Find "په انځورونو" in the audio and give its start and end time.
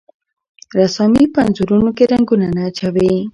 1.33-1.89